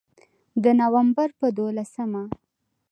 د 0.63 0.65
نومبر 0.79 1.27
په 1.39 1.47
دولسمه 1.57 2.23